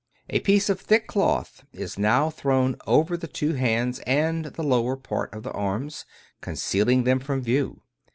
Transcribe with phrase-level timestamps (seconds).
[0.31, 4.95] A piece of thick cloth is now thrown over the two hands and the lower
[4.95, 6.05] part of the arms,
[6.41, 7.83] concealing them from view.